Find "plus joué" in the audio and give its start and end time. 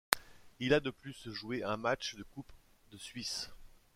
0.89-1.61